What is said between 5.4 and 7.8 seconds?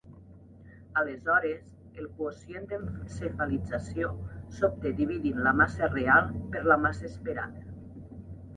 la massa real per la massa esperada.